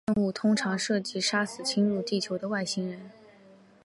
[0.07, 3.11] 他的任务通常涉及杀死侵入地球的外星人。